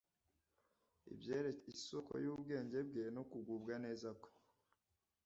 [1.13, 4.31] ibyerekeye isoko y'ubwenge bwe no kugubwa neza kwe